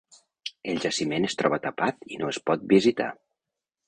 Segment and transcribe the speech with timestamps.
[0.71, 3.11] El jaciment es troba tapat i no es pot visitar.